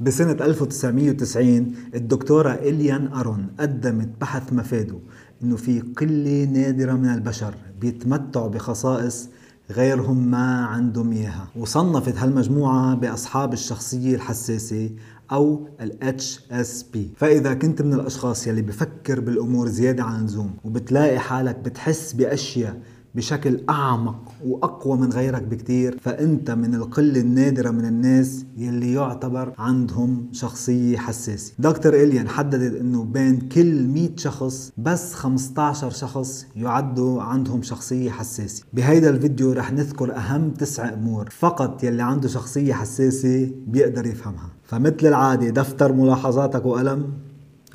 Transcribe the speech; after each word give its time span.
بسنة 0.00 0.32
1990 0.32 1.72
الدكتورة 1.94 2.50
إليان 2.52 3.06
أرون 3.12 3.46
قدمت 3.60 4.08
بحث 4.20 4.52
مفاده 4.52 4.98
إنه 5.42 5.56
في 5.56 5.80
قلة 5.80 6.44
نادرة 6.44 6.92
من 6.92 7.08
البشر 7.08 7.54
بيتمتعوا 7.80 8.48
بخصائص 8.48 9.28
غيرهم 9.70 10.30
ما 10.30 10.64
عندهم 10.64 11.12
إياها. 11.12 11.48
وصنفت 11.56 12.16
هالمجموعة 12.18 12.94
بأصحاب 12.94 13.52
الشخصية 13.52 14.14
الحساسة 14.14 14.90
أو 15.32 15.68
ال 15.80 16.16
HSP 16.18 16.98
فإذا 17.16 17.54
كنت 17.54 17.82
من 17.82 17.92
الأشخاص 17.94 18.46
يلي 18.46 18.62
بفكر 18.62 19.20
بالأمور 19.20 19.68
زيادة 19.68 20.04
عن 20.04 20.20
اللزوم 20.20 20.50
وبتلاقي 20.64 21.18
حالك 21.18 21.56
بتحس 21.58 22.12
بأشياء 22.12 22.76
بشكل 23.14 23.60
أعمق 23.70 24.32
وأقوى 24.44 24.96
من 24.98 25.12
غيرك 25.12 25.42
بكتير 25.42 25.98
فأنت 26.00 26.50
من 26.50 26.74
القلة 26.74 27.20
النادرة 27.20 27.70
من 27.70 27.84
الناس 27.84 28.44
يلي 28.56 28.92
يعتبر 28.92 29.52
عندهم 29.58 30.26
شخصية 30.32 30.96
حساسة. 30.96 31.52
دكتور 31.58 31.94
إليان 31.94 32.28
حددت 32.28 32.80
أنه 32.80 33.04
بين 33.04 33.38
كل 33.48 33.86
100 33.88 34.16
شخص 34.16 34.72
بس 34.78 35.14
15 35.14 35.90
شخص 35.90 36.46
يعدوا 36.56 37.22
عندهم 37.22 37.62
شخصية 37.62 38.10
حساسة. 38.10 38.64
بهيدا 38.72 39.10
الفيديو 39.10 39.52
رح 39.52 39.72
نذكر 39.72 40.16
أهم 40.16 40.50
تسع 40.50 40.92
أمور 40.92 41.28
فقط 41.30 41.84
يلي 41.84 42.02
عنده 42.02 42.28
شخصية 42.28 42.72
حساسة 42.74 43.50
بيقدر 43.66 44.06
يفهمها. 44.06 44.48
فمثل 44.64 45.06
العادة 45.06 45.50
دفتر 45.50 45.92
ملاحظاتك 45.92 46.66
وقلم 46.66 47.12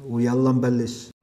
ويلا 0.09 0.51
نبلش. 0.51 1.14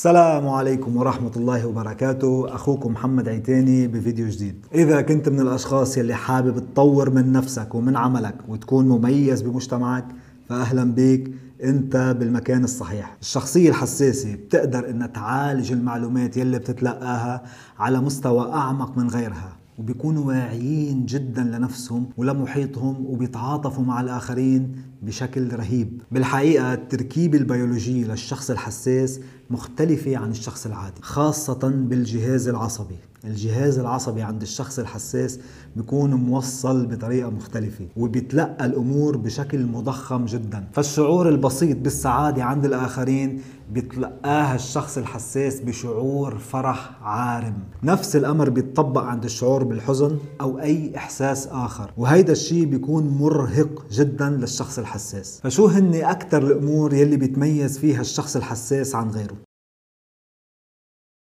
السلام 0.00 0.48
عليكم 0.48 0.96
ورحمة 0.96 1.30
الله 1.36 1.66
وبركاته. 1.66 2.54
أخوكم 2.54 2.92
محمد 2.92 3.28
عيتاني 3.28 3.86
بفيديو 3.86 4.28
جديد. 4.28 4.66
إذا 4.74 5.00
كنت 5.00 5.28
من 5.28 5.40
الأشخاص 5.40 5.98
يلي 5.98 6.14
حابب 6.14 6.58
تطور 6.58 7.10
من 7.10 7.32
نفسك 7.32 7.74
ومن 7.74 7.96
عملك 7.96 8.34
وتكون 8.48 8.88
مميز 8.88 9.42
بمجتمعك 9.42 10.04
فأهلا 10.48 10.84
بيك 10.84 11.30
أنت 11.64 12.16
بالمكان 12.18 12.64
الصحيح. 12.64 13.16
الشخصية 13.20 13.68
الحساسة 13.68 14.34
بتقدر 14.34 14.90
إنها 14.90 15.06
تعالج 15.06 15.72
المعلومات 15.72 16.36
يلي 16.36 16.58
بتتلقاها 16.58 17.42
على 17.78 18.00
مستوى 18.00 18.52
أعمق 18.52 18.98
من 18.98 19.08
غيرها 19.08 19.56
وبيكونوا 19.78 20.24
واعيين 20.24 21.06
جدا 21.06 21.42
لنفسهم 21.42 22.08
ولمحيطهم 22.16 23.06
وبيتعاطفوا 23.06 23.84
مع 23.84 24.00
الآخرين 24.00 24.72
بشكل 25.02 25.54
رهيب. 25.54 26.02
بالحقيقة 26.12 26.74
التركيبة 26.74 27.38
البيولوجية 27.38 28.04
للشخص 28.04 28.50
الحساس 28.50 29.20
مختلفة 29.50 30.16
عن 30.16 30.30
الشخص 30.30 30.66
العادي 30.66 31.02
خاصة 31.02 31.68
بالجهاز 31.68 32.48
العصبي. 32.48 32.96
الجهاز 33.24 33.78
العصبي 33.78 34.22
عند 34.22 34.42
الشخص 34.42 34.78
الحساس 34.78 35.38
بيكون 35.76 36.14
موصل 36.14 36.86
بطريقة 36.86 37.30
مختلفة 37.30 37.86
وبيتلقى 37.96 38.66
الأمور 38.66 39.16
بشكل 39.16 39.66
مضخم 39.66 40.24
جدا. 40.24 40.64
فالشعور 40.72 41.28
البسيط 41.28 41.76
بالسعادة 41.76 42.44
عند 42.44 42.64
الآخرين 42.64 43.40
بيتلقاها 43.72 44.54
الشخص 44.54 44.98
الحساس 44.98 45.60
بشعور 45.60 46.38
فرح 46.38 47.02
عارم. 47.02 47.54
نفس 47.82 48.16
الأمر 48.16 48.50
بيتطبق 48.50 49.02
عند 49.02 49.24
الشعور 49.24 49.64
بالحزن 49.64 50.18
أو 50.40 50.58
أي 50.58 50.96
إحساس 50.96 51.46
آخر 51.46 51.92
وهيدا 51.96 52.32
الشيء 52.32 52.64
بيكون 52.64 53.08
مرهق 53.08 53.86
جدا 53.90 54.30
للشخص 54.30 54.78
الحساس. 54.78 55.40
فشو 55.42 55.66
هن 55.66 55.94
أكثر 55.94 56.42
الأمور 56.42 56.94
يلي 56.94 57.16
بيتميز 57.16 57.78
فيها 57.78 58.00
الشخص 58.00 58.36
الحساس 58.36 58.94
عن 58.94 59.10
غيره؟ 59.10 59.36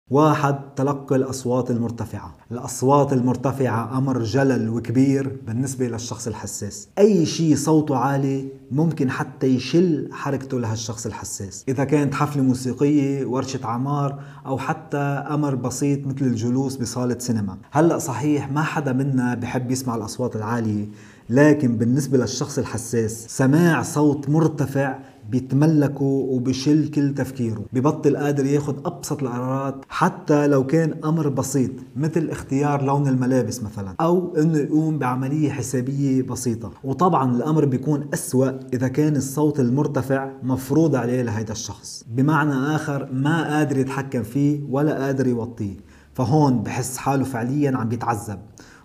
واحد 0.10 0.76
تلقي 0.76 1.16
الأصوات 1.16 1.72
المرتفعة. 1.72 2.36
الأصوات 2.52 3.14
المرتفعة 3.14 3.98
أمر 3.98 4.24
جلل 4.24 4.70
وكبير 4.70 5.40
بالنسبة 5.48 5.88
للشخص 5.88 6.28
الحساس. 6.28 6.90
أي 7.00 7.26
شيء 7.26 7.56
صوته 7.56 7.98
عالي 7.98 8.48
ممكن 8.72 9.10
حتى 9.10 9.48
يشل 9.48 10.10
حركته 10.12 10.60
لهالشخص 10.60 11.06
الحساس. 11.06 11.66
إذا 11.68 11.84
كانت 11.84 12.14
حفلة 12.14 12.44
موسيقية 12.44 13.26
ورشة 13.26 13.68
عمار 13.68 14.20
أو 14.46 14.58
حتى 14.58 14.98
أمر 14.98 15.56
بسيط 15.56 16.08
مثل 16.08 16.26
الجلوس 16.26 16.76
بصالة 16.76 17.20
سينما. 17.20 17.58
هلأ 17.72 17.98
صحيح 17.98 18.52
ما 18.52 18.64
حدا 18.64 18.94
منا 18.94 19.36
بحب 19.36 19.72
يسمع 19.72 19.96
الأصوات 19.96 20.36
العالية 20.36 20.88
لكن 21.30 21.78
بالنسبة 21.78 22.18
للشخص 22.18 22.58
الحساس 22.58 23.26
سماع 23.38 23.82
صوت 23.82 24.30
مرتفع 24.30 25.00
بيتملكه 25.30 26.04
وبشل 26.04 26.88
كل 26.88 27.14
تفكيره 27.14 27.66
ببطل 27.74 28.18
قادر 28.18 28.46
ياخد 28.46 28.76
أبسط 28.86 29.24
القرارات 29.24 29.86
حتى 29.90 30.48
لو 30.48 30.66
كان 30.66 30.96
أمر 31.06 31.30
بسيط 31.30 31.72
مثل 31.96 32.30
اختيار 32.30 32.84
لون 32.84 33.08
الملابس 33.08 33.64
مثلا 33.64 33.96
أو 34.02 34.36
أنه 34.38 34.58
يقوم 34.58 35.00
بعملية 35.00 35.52
حسابية 35.52 36.22
بسيطة. 36.22 36.72
وطبعا 36.84 37.36
الأمر 37.36 37.66
بيكون 37.66 38.06
أسوأ 38.14 38.50
إذا 38.74 38.88
كان 38.88 39.16
الصوت 39.16 39.60
المرتفع 39.60 40.32
مفروض 40.44 40.96
عليه 40.96 41.22
لهيدا 41.22 41.52
الشخص. 41.52 42.06
بمعنى 42.12 42.76
آخر 42.76 43.10
ما 43.14 43.58
قادر 43.58 43.78
يتحكم 43.78 44.24
فيه 44.24 44.62
ولا 44.70 45.06
قادر 45.06 45.28
يوطيه. 45.28 45.76
فهون 46.14 46.64
بحس 46.64 46.98
حاله 46.98 47.24
فعليا 47.24 47.78
عم 47.78 47.90
بيتعذب. 47.90 48.40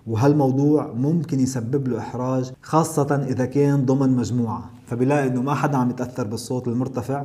وهالموضوع 0.06 0.92
ممكن 0.92 1.40
يسبب 1.40 1.88
له 1.88 1.98
إحراج 1.98 2.52
خاصة 2.62 3.26
إذا 3.28 3.44
كان 3.44 3.84
ضمن 3.84 4.16
مجموعة. 4.16 4.70
فبيلاقي 4.88 5.26
إنه 5.26 5.42
ما 5.42 5.54
حدا 5.54 5.76
عم 5.76 5.90
يتأثر 5.90 6.26
بالصوت 6.26 6.68
المرتفع 6.68 7.24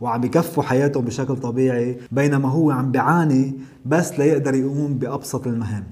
وعم 0.00 0.24
يكفوا 0.24 0.62
حياتهم 0.62 1.04
بشكل 1.04 1.36
طبيعي 1.36 1.98
بينما 2.12 2.48
هو 2.48 2.70
عم 2.70 2.92
بيعاني 2.92 3.54
بس 3.86 4.18
ليقدر 4.18 4.54
يقوم 4.54 4.98
بأبسط 4.98 5.46
المهام. 5.46 5.84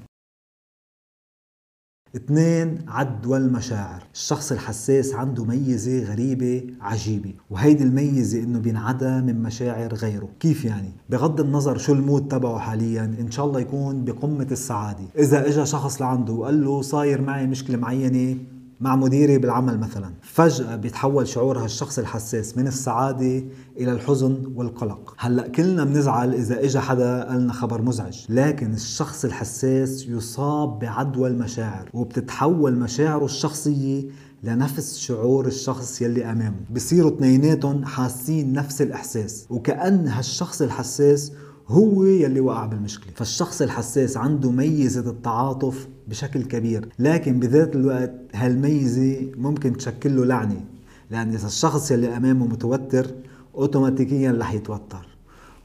اثنين 2.16 2.78
عدوى 2.88 3.38
المشاعر 3.38 4.02
الشخص 4.14 4.52
الحساس 4.52 5.14
عنده 5.14 5.44
ميزة 5.44 6.04
غريبة 6.04 6.74
عجيبة 6.80 7.34
وهيدي 7.50 7.84
الميزة 7.84 8.42
إنه 8.42 8.58
بينعدى 8.58 9.20
من 9.20 9.42
مشاعر 9.42 9.94
غيره. 9.94 10.28
كيف 10.40 10.64
يعني؟ 10.64 10.92
بغض 11.10 11.40
النظر 11.40 11.78
شو 11.78 11.92
المود 11.92 12.28
تبعه 12.28 12.58
حاليا 12.58 13.04
إن 13.20 13.30
شاء 13.30 13.46
الله 13.46 13.60
يكون 13.60 14.04
بقمة 14.04 14.46
السعادة. 14.50 15.04
إذا 15.18 15.48
اجى 15.48 15.66
شخص 15.66 16.02
لعنده 16.02 16.32
وقال 16.32 16.64
له 16.64 16.82
صاير 16.82 17.20
معي 17.20 17.46
مشكلة 17.46 17.76
معينة 17.76 18.36
مع 18.80 18.96
مديري 18.96 19.38
بالعمل 19.38 19.78
مثلا. 19.80 20.14
فجأة 20.22 20.76
بيتحول 20.76 21.28
شعور 21.28 21.58
هالشخص 21.58 21.98
الحساس 21.98 22.58
من 22.58 22.66
السعادة 22.66 23.44
إلى 23.76 23.92
الحزن 23.92 24.52
والقلق. 24.54 25.14
هلأ 25.18 25.48
كلنا 25.48 25.84
بنزعل 25.84 26.34
إذا 26.34 26.64
إجا 26.64 26.80
حدا 26.80 27.24
قالنا 27.24 27.52
خبر 27.52 27.82
مزعج. 27.82 28.18
لكن 28.28 28.74
الشخص 28.74 29.24
الحساس 29.24 30.06
يصاب 30.08 30.78
بعدوى 30.78 31.28
المشاعر 31.28 31.90
وبتتحول 31.94 32.74
مشاعره 32.76 33.24
الشخصية 33.24 34.04
لنفس 34.42 34.98
شعور 34.98 35.46
الشخص 35.46 36.02
يلي 36.02 36.24
أمامه. 36.24 36.60
بصيروا 36.70 37.10
اثنيناتهم 37.10 37.84
حاسين 37.84 38.52
نفس 38.52 38.82
الإحساس 38.82 39.46
وكأن 39.50 40.08
هالشخص 40.08 40.62
الحساس 40.62 41.32
هو 41.70 42.04
يلي 42.04 42.40
وقع 42.40 42.66
بالمشكلة. 42.66 43.12
فالشخص 43.16 43.62
الحساس 43.62 44.16
عنده 44.16 44.50
ميزة 44.50 45.10
التعاطف 45.10 45.88
بشكل 46.08 46.42
كبير 46.42 46.88
لكن 46.98 47.40
بذات 47.40 47.76
الوقت 47.76 48.12
هالميزة 48.34 49.32
ممكن 49.38 49.76
تشكل 49.76 50.16
له 50.16 50.24
لعنة 50.24 50.64
لأن 51.10 51.28
إذا 51.32 51.46
الشخص 51.46 51.90
يلي 51.90 52.16
أمامه 52.16 52.46
متوتر 52.46 53.06
أوتوماتيكيا 53.54 54.32
رح 54.32 54.54
يتوتر 54.54 55.06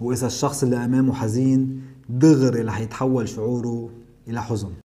وإذا 0.02 0.28
الشخص 0.28 0.64
اللي 0.64 0.86
أمامه 0.86 1.14
حزين 1.14 1.82
دغري 2.10 2.62
رح 2.62 2.80
يتحول 2.80 3.30
شعوره 3.30 3.90
إلى 4.28 4.42
حزن. 4.42 4.85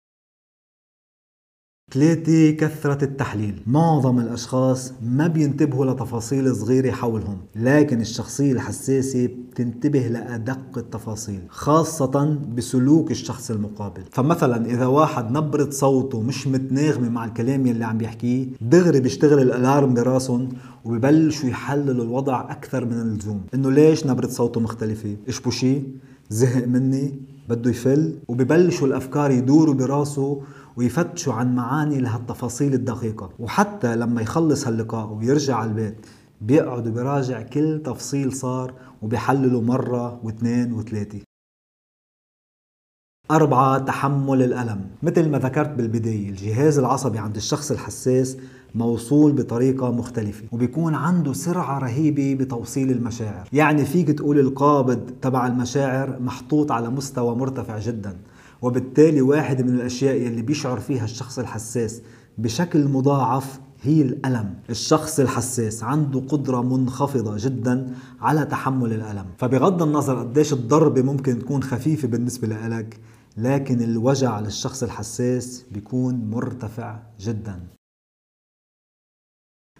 ثلاثة 1.95 2.51
كثرة 2.51 3.05
التحليل. 3.05 3.63
معظم 3.67 4.19
الأشخاص 4.19 4.93
ما 5.03 5.27
بينتبهوا 5.27 5.87
لتفاصيل 5.87 6.57
صغيرة 6.57 6.91
حولهم 6.91 7.37
لكن 7.57 8.01
الشخصية 8.01 8.53
الحساسة 8.53 9.27
بتنتبه 9.27 9.99
لأدق 10.09 10.79
التفاصيل 10.79 11.41
خاصة 11.49 12.39
بسلوك 12.57 13.11
الشخص 13.11 13.51
المقابل. 13.51 14.03
فمثلا 14.11 14.67
إذا 14.67 14.87
واحد 14.87 15.31
نبرة 15.31 15.71
صوته 15.71 16.21
مش 16.21 16.47
متناغمة 16.47 17.09
مع 17.09 17.25
الكلام 17.25 17.67
يلي 17.67 17.85
عم 17.85 17.99
بيحكيه 17.99 18.47
دغري 18.61 19.01
بيشتغل 19.01 19.43
الألارم 19.43 19.95
براسهم 19.95 20.49
وببلشوا 20.85 21.49
يحللوا 21.49 22.05
الوضع 22.05 22.41
أكثر 22.51 22.85
من 22.85 23.01
اللزوم. 23.01 23.41
إنه 23.55 23.71
ليش 23.71 24.07
نبرة 24.07 24.29
صوته 24.29 24.61
مختلفة؟ 24.61 25.17
إيش 25.29 25.41
بوشي 25.41 25.83
زهق 26.31 26.67
مني 26.67 27.15
بده 27.49 27.71
يفل 27.71 28.15
وببلشوا 28.29 28.87
الأفكار 28.87 29.31
يدوروا 29.31 29.75
براسه 29.75 30.41
ويفتشوا 30.77 31.33
عن 31.33 31.55
معاني 31.55 32.01
لهالتفاصيل 32.01 32.75
الدقيقة. 32.75 33.31
وحتى 33.39 33.97
لما 33.97 34.23
يخلص 34.23 34.67
هاللقاء 34.67 35.13
ويرجع 35.13 35.57
على 35.57 35.71
البيت 35.71 36.07
بيقعد 36.41 36.87
وبيراجع 36.87 37.43
كل 37.43 37.83
تفصيل 37.85 38.33
صار 38.33 38.75
وبيحلله 39.03 39.61
مرة 39.61 40.21
واثنين 40.25 40.73
وثلاثة. 40.73 41.19
أربعة 43.31 43.79
تحمل 43.79 44.43
الألم. 44.43 44.87
مثل 45.03 45.31
ما 45.31 45.39
ذكرت 45.39 45.69
بالبداية 45.69 46.29
الجهاز 46.31 46.79
العصبي 46.79 47.19
عند 47.19 47.37
الشخص 47.37 47.71
الحساس 47.71 48.37
موصول 48.75 49.33
بطريقة 49.33 49.91
مختلفة 49.91 50.45
وبيكون 50.53 50.95
عنده 50.95 51.33
سرعة 51.33 51.79
رهيبة 51.79 52.35
بتوصيل 52.35 52.91
المشاعر. 52.91 53.49
يعني 53.53 53.85
فيك 53.85 54.11
تقول 54.11 54.39
القابض 54.39 55.11
تبع 55.23 55.47
المشاعر 55.47 56.21
محطوط 56.21 56.73
على 56.73 56.91
مستوى 56.91 57.37
مرتفع 57.37 57.79
جدا. 57.79 58.17
وبالتالي 58.63 59.21
واحد 59.21 59.63
من 59.63 59.75
الأشياء 59.75 60.17
يلي 60.17 60.43
بيشعر 60.43 60.81
فيها 60.81 61.05
الشخص 61.05 61.39
الحساس 61.39 62.03
بشكل 62.39 62.89
مضاعف 62.89 63.61
هي 63.83 64.03
الألم. 64.03 64.55
الشخص 64.71 65.21
الحساس 65.21 65.83
عنده 65.83 66.21
قدرة 66.21 66.63
منخفضة 66.63 67.37
جدا 67.39 67.95
على 68.21 68.45
تحمل 68.45 68.93
الألم. 68.93 69.27
فبغض 69.39 69.83
النظر 69.83 70.19
قديش 70.19 70.53
الضربة 70.53 71.03
ممكن 71.03 71.39
تكون 71.39 71.63
خفيفة 71.63 72.09
بالنسبة 72.09 72.49
لك 72.49 73.01
لكن 73.37 73.83
الوجع 73.83 74.41
للشخص 74.41 74.83
الحساس 74.83 75.65
بيكون 75.73 76.31
مرتفع 76.31 77.03
جدا. 77.21 77.61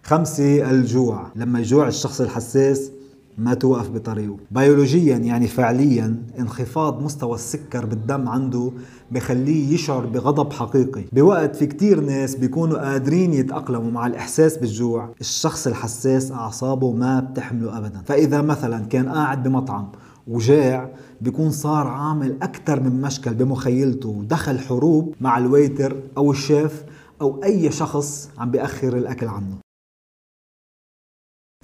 خمسة 0.03 0.71
الجوع. 0.71 1.31
لما 1.35 1.59
يجوع 1.59 1.87
الشخص 1.87 2.21
الحساس 2.21 2.91
ما 3.37 3.53
توقف 3.53 3.89
بطريقه. 3.89 4.37
بيولوجيا 4.51 5.17
يعني 5.17 5.47
فعليا 5.47 6.23
انخفاض 6.39 7.03
مستوى 7.03 7.35
السكر 7.35 7.85
بالدم 7.85 8.29
عنده 8.29 8.71
بخليه 9.11 9.73
يشعر 9.73 10.05
بغضب 10.05 10.53
حقيقي. 10.53 11.03
بوقت 11.13 11.55
في 11.55 11.65
كتير 11.65 11.99
ناس 11.99 12.35
بيكونوا 12.35 12.91
قادرين 12.91 13.33
يتأقلموا 13.33 13.91
مع 13.91 14.07
الإحساس 14.07 14.57
بالجوع 14.57 15.09
الشخص 15.21 15.67
الحساس 15.67 16.31
أعصابه 16.31 16.91
ما 16.91 17.19
بتحمله 17.19 17.77
أبدا. 17.77 18.01
فإذا 18.05 18.41
مثلا 18.41 18.85
كان 18.85 19.09
قاعد 19.09 19.43
بمطعم 19.43 19.87
وجاع 20.27 20.89
بيكون 21.21 21.51
صار 21.51 21.87
عامل 21.87 22.37
أكثر 22.41 22.79
من 22.79 23.01
مشكل 23.01 23.33
بمخيلته 23.33 24.09
ودخل 24.09 24.59
حروب 24.59 25.13
مع 25.21 25.37
الويتر 25.37 25.95
أو 26.17 26.31
الشيف 26.31 26.83
أو 27.21 27.43
أي 27.43 27.71
شخص 27.71 28.29
عم 28.37 28.51
بيأخر 28.51 28.97
الأكل 28.97 29.27
عنه. 29.27 29.62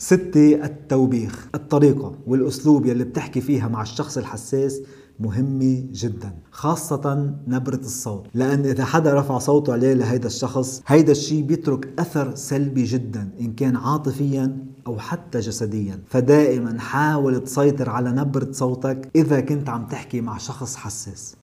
ستة 0.02 0.66
التوبيخ. 0.66 1.48
الطريقة 1.56 2.16
والأسلوب 2.28 2.86
يلي 2.86 3.04
بتحكي 3.04 3.42
فيها 3.42 3.68
مع 3.68 3.82
الشخص 3.82 4.18
الحساس 4.18 4.82
مهمة 5.20 5.86
جدا 5.92 6.36
خاصة 6.52 7.34
نبرة 7.48 7.76
الصوت. 7.76 8.26
لأن 8.34 8.66
إذا 8.66 8.86
حدا 8.86 9.14
رفع 9.14 9.38
صوته 9.38 9.74
عليه 9.74 9.94
لهيدا 9.94 10.28
الشخص 10.28 10.82
هيدا 10.88 11.12
الشيء 11.12 11.44
بيترك 11.44 12.00
أثر 12.00 12.36
سلبي 12.36 12.84
جدا 12.84 13.30
إن 13.40 13.54
كان 13.54 13.76
عاطفيا 13.76 14.58
أو 14.88 15.00
حتى 15.00 15.40
جسديا. 15.40 16.00
فدائما 16.08 16.80
حاول 16.80 17.44
تسيطر 17.44 17.90
على 17.90 18.12
نبرة 18.12 18.52
صوتك 18.52 19.10
إذا 19.16 19.40
كنت 19.40 19.70
عم 19.70 19.88
تحكي 19.88 20.22
مع 20.22 20.38
شخص 20.38 20.76
حساس. 20.76 21.36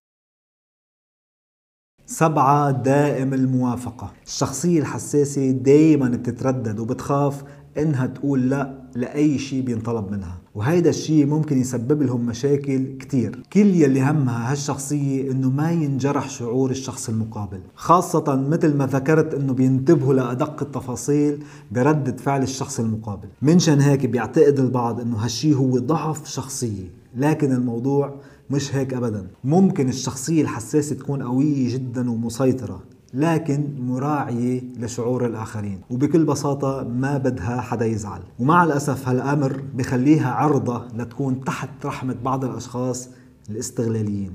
سبعة 2.07 2.71
دائم 2.71 3.35
الموافقة. 3.35 4.13
الشخصية 4.27 4.81
الحساسة 4.81 5.51
دايما 5.51 6.09
بتتردد 6.09 6.79
وبتخاف 6.79 7.45
إنها 7.79 8.07
تقول 8.07 8.51
لا 8.51 8.87
لأي 8.95 9.39
شيء 9.39 9.63
بينطلب 9.63 10.11
منها. 10.13 10.39
وهيدا 10.55 10.91
الشيء 10.91 11.27
ممكن 11.27 11.59
يسبب 11.59 12.03
لهم 12.03 12.27
مشاكل 12.27 12.97
كتير. 12.99 13.43
كل 13.53 13.67
يلي 13.67 14.03
همها 14.03 14.53
هالشخصية 14.53 15.31
إنه 15.31 15.51
ما 15.51 15.73
ينجرح 15.73 16.31
شعور 16.31 16.71
الشخص 16.71 17.09
المقابل. 17.09 17.61
خاصة 17.75 18.47
مثل 18.51 18.77
ما 18.77 18.87
ذكرت 18.87 19.35
إنه 19.35 19.53
بينتبهوا 19.53 20.15
لأدق 20.15 20.63
التفاصيل 20.63 21.43
بردة 21.73 22.17
فعل 22.17 22.43
الشخص 22.43 22.81
المقابل. 22.81 23.29
منشان 23.43 23.81
هيك 23.81 24.07
بيعتقد 24.07 24.59
البعض 24.59 25.01
إنه 25.01 25.17
هالشيء 25.17 25.55
هو 25.57 25.79
ضعف 25.79 26.29
شخصية. 26.29 26.91
لكن 27.17 27.53
الموضوع 27.53 28.15
مش 28.51 28.75
هيك 28.75 28.95
ابدا. 28.95 29.27
ممكن 29.45 29.89
الشخصية 29.89 30.43
الحساسة 30.43 30.97
تكون 30.97 31.23
قوية 31.23 31.75
جدا 31.75 32.11
ومسيطرة. 32.11 32.83
لكن 33.17 33.81
مراعية 33.81 34.61
لشعور 34.79 35.27
الآخرين. 35.27 35.81
وبكل 35.91 36.25
بساطة 36.25 36.83
ما 36.83 37.19
بدها 37.19 37.61
حدا 37.61 37.87
يزعل. 37.87 38.23
ومع 38.39 38.65
الأسف 38.65 39.09
هالأمر 39.09 39.63
بخليها 39.75 40.31
عرضة 40.31 40.89
لتكون 40.95 41.45
تحت 41.45 41.87
رحمة 41.87 42.17
بعض 42.25 42.45
الأشخاص 42.45 43.09
الاستغلاليين. 43.51 44.35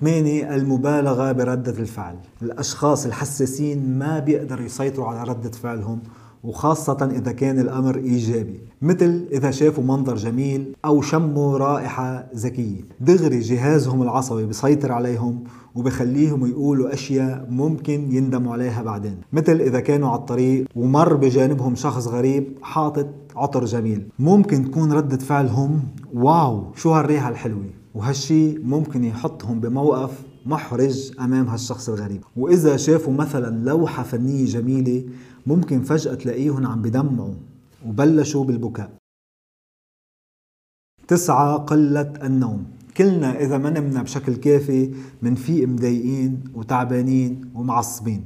ثمانية 0.00 0.54
المبالغة 0.54 1.32
بردة 1.32 1.78
الفعل. 1.78 2.18
الأشخاص 2.42 3.06
الحساسين 3.06 3.98
ما 3.98 4.18
بيقدروا 4.18 4.66
يسيطروا 4.66 5.06
على 5.06 5.30
ردة 5.30 5.50
فعلهم 5.50 6.02
وخاصة 6.46 7.08
إذا 7.16 7.32
كان 7.32 7.58
الأمر 7.58 7.96
إيجابي 7.96 8.60
مثل 8.82 9.26
إذا 9.32 9.50
شافوا 9.50 9.84
منظر 9.84 10.16
جميل 10.16 10.76
أو 10.84 11.02
شموا 11.02 11.58
رائحة 11.58 12.26
ذكية. 12.36 12.80
دغري 13.00 13.40
جهازهم 13.40 14.02
العصبي 14.02 14.46
بيسيطر 14.46 14.92
عليهم 14.92 15.44
وبخليهم 15.74 16.46
يقولوا 16.46 16.94
أشياء 16.94 17.46
ممكن 17.50 18.12
يندموا 18.12 18.52
عليها 18.52 18.82
بعدين. 18.82 19.16
مثل 19.32 19.60
إذا 19.60 19.80
كانوا 19.80 20.08
على 20.08 20.18
الطريق 20.18 20.66
ومر 20.76 21.14
بجانبهم 21.14 21.74
شخص 21.74 22.06
غريب 22.08 22.44
حاطط 22.62 23.06
عطر 23.36 23.64
جميل. 23.64 24.08
ممكن 24.18 24.70
تكون 24.70 24.92
ردة 24.92 25.16
فعلهم 25.16 25.80
واو 26.14 26.64
شو 26.74 26.92
هالريحة 26.92 27.28
الحلوة؟ 27.28 27.64
وهالشي 27.94 28.58
ممكن 28.58 29.04
يحطهم 29.04 29.60
بموقف 29.60 30.10
محرج 30.46 31.12
أمام 31.20 31.46
هالشخص 31.48 31.88
الغريب. 31.88 32.20
وإذا 32.36 32.76
شافوا 32.76 33.12
مثلا 33.12 33.64
لوحة 33.64 34.02
فنية 34.02 34.44
جميلة 34.44 35.04
ممكن 35.46 35.82
فجأة 35.82 36.14
تلاقيهم 36.14 36.66
عم 36.66 36.82
بدمعوا 36.82 37.34
وبلشوا 37.86 38.44
بالبكاء. 38.44 38.90
تسعة 41.08 41.56
قلة 41.56 42.12
النوم. 42.22 42.64
كلنا 42.96 43.40
إذا 43.40 43.58
ما 43.58 43.70
نمنا 43.70 44.02
بشكل 44.02 44.36
كافي 44.36 44.94
منفيق 45.22 45.68
مضايقين 45.68 46.44
وتعبانين 46.54 47.50
ومعصبين. 47.54 48.24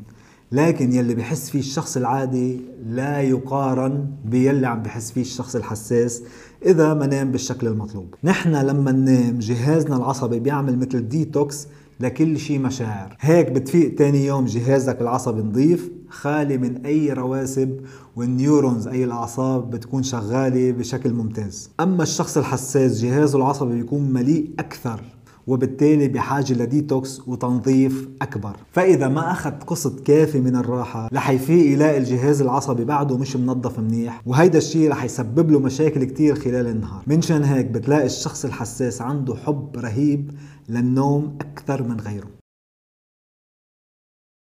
لكن 0.53 0.93
يلي 0.93 1.15
بحس 1.15 1.51
فيه 1.51 1.59
الشخص 1.59 1.97
العادي 1.97 2.61
لا 2.87 3.21
يقارن 3.21 4.11
بيلي 4.25 4.67
عم 4.67 4.83
بحس 4.83 5.13
فيه 5.13 5.21
الشخص 5.21 5.57
الحساس 5.57 6.23
إذا 6.67 6.95
ما 6.95 7.07
نام 7.07 7.31
بالشكل 7.31 7.67
المطلوب. 7.67 8.15
نحن 8.25 8.55
لما 8.55 8.93
ننام 8.93 9.39
جهازنا 9.39 9.97
العصبي 9.97 10.39
بيعمل 10.41 10.79
مثل 10.79 11.09
ديتوكس 11.09 11.67
لكل 12.01 12.39
شيء 12.39 12.59
مشاعر. 12.59 13.17
هيك 13.21 13.51
بتفيق 13.51 13.95
تاني 13.95 14.27
يوم 14.27 14.45
جهازك 14.45 15.01
العصبي 15.01 15.43
نظيف 15.43 15.91
خالي 16.11 16.59
من 16.59 16.87
أي 16.87 17.13
رواسب 17.13 17.81
وال 18.17 18.33
neurons 18.33 18.89
أي 18.89 19.05
الأعصاب 19.05 19.71
بتكون 19.71 20.03
شغالة 20.03 20.73
بشكل 20.73 21.13
ممتاز. 21.13 21.71
أما 21.81 22.03
الشخص 22.03 22.37
الحساس 22.37 23.01
جهازه 23.03 23.39
العصبي 23.39 23.75
بيكون 23.75 24.13
مليء 24.13 24.51
أكثر 24.59 25.01
وبالتالي 25.47 26.09
بحاجة 26.09 26.53
لديتوكس 26.53 27.29
وتنظيف 27.29 28.09
أكبر. 28.23 28.57
فإذا 28.73 29.09
ما 29.09 29.33
أخذ 29.33 29.51
قسط 29.51 30.01
كافي 30.01 30.41
من 30.41 30.57
الراحة 30.57 31.09
رح 31.13 31.31
يفيق 31.31 31.73
يلاقي 31.73 31.99
الجهاز 31.99 32.41
العصبي 32.41 32.85
بعده 32.85 33.17
مش 33.17 33.37
منظف 33.37 33.79
منيح 33.79 34.23
وهيدا 34.27 34.59
الشيء 34.59 34.91
رح 34.91 35.05
يسبب 35.05 35.51
له 35.51 35.59
مشاكل 35.59 36.05
كتير 36.05 36.35
خلال 36.35 36.67
النهار. 36.67 37.03
منشان 37.07 37.45
هيك 37.45 37.67
بتلاقي 37.67 38.07
الشخص 38.07 38.45
الحساس 38.45 39.03
عنده 39.03 39.35
حب 39.35 39.77
رهيب 39.77 40.31
للنوم 40.69 41.39
أكثر 41.41 41.83
من 41.83 42.01
غيره. 42.01 42.40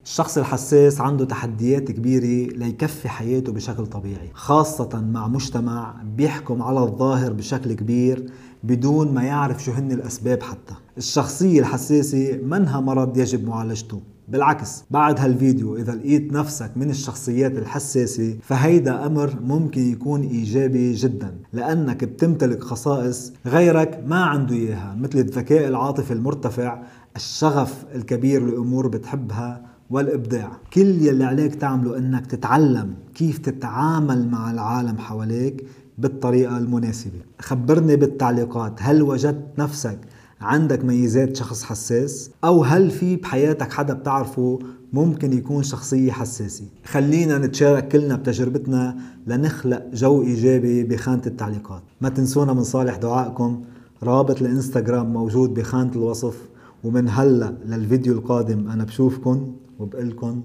الشخص 0.04 0.38
الحساس 0.38 1.00
عنده 1.00 1.24
تحديات 1.24 1.90
كبيرة 1.92 2.52
ليكفي 2.56 3.08
حياته 3.08 3.52
بشكل 3.52 3.86
طبيعي 3.86 4.30
خاصة 4.34 5.00
مع 5.00 5.28
مجتمع 5.28 5.94
بيحكم 6.16 6.62
على 6.62 6.80
الظاهر 6.80 7.32
بشكل 7.32 7.72
كبير 7.72 8.30
بدون 8.64 9.14
ما 9.14 9.22
يعرف 9.22 9.64
شو 9.64 9.72
هن 9.72 9.92
الأسباب 9.92 10.42
حتى. 10.42 10.74
الشخصية 10.98 11.60
الحساسة 11.60 12.38
منها 12.42 12.80
مرض 12.80 13.18
يجب 13.18 13.48
معالجته. 13.48 14.00
بالعكس 14.28 14.84
بعد 14.90 15.20
هالفيديو 15.20 15.76
إذا 15.76 15.92
لقيت 15.94 16.32
نفسك 16.32 16.70
من 16.76 16.90
الشخصيات 16.90 17.58
الحساسة 17.58 18.36
فهيدا 18.42 19.06
أمر 19.06 19.34
ممكن 19.40 19.80
يكون 19.92 20.22
إيجابي 20.22 20.92
جدا 20.92 21.34
لأنك 21.52 22.04
بتمتلك 22.04 22.62
خصائص 22.62 23.32
غيرك 23.46 24.04
ما 24.06 24.24
عنده 24.24 24.54
إياها 24.54 24.96
مثل 25.00 25.18
الذكاء 25.18 25.68
العاطفي 25.68 26.12
المرتفع 26.12 26.82
الشغف 27.16 27.84
الكبير 27.94 28.46
لأمور 28.46 28.88
بتحبها 28.88 29.62
والإبداع. 29.90 30.50
كل 30.72 30.80
يلي 30.80 31.24
عليك 31.24 31.54
تعمله 31.54 31.98
أنك 31.98 32.26
تتعلم 32.26 32.94
كيف 33.14 33.38
تتعامل 33.38 34.28
مع 34.28 34.50
العالم 34.50 34.98
حواليك 34.98 35.66
بالطريقة 35.98 36.58
المناسبة. 36.58 37.20
خبرني 37.40 37.96
بالتعليقات. 37.96 38.74
هل 38.80 39.02
وجدت 39.02 39.58
نفسك 39.58 39.98
عندك 40.40 40.84
ميزات 40.84 41.36
شخص 41.36 41.64
حساس؟ 41.64 42.30
أو 42.44 42.64
هل 42.64 42.90
في 42.90 43.16
بحياتك 43.16 43.72
حدا 43.72 43.94
بتعرفه 43.94 44.58
ممكن 44.92 45.32
يكون 45.32 45.62
شخصية 45.62 46.12
حساسة؟ 46.12 46.64
خلينا 46.84 47.38
نتشارك 47.38 47.88
كلنا 47.88 48.16
بتجربتنا 48.16 48.96
لنخلق 49.26 49.86
جو 49.94 50.22
إيجابي 50.22 50.84
بخانة 50.84 51.22
التعليقات. 51.26 51.82
ما 52.00 52.08
تنسونا 52.08 52.52
من 52.52 52.62
صالح 52.62 52.96
دعائكم. 52.96 53.62
رابط 54.02 54.42
الإنستغرام 54.42 55.12
موجود 55.12 55.54
بخانة 55.54 55.92
الوصف. 55.92 56.36
ومن 56.84 57.08
هلأ 57.08 57.54
للفيديو 57.66 58.12
القادم 58.12 58.68
أنا 58.68 58.84
بشوفكن. 58.84 59.52
وبقلكن 59.80 60.42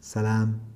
سلام. 0.00 0.66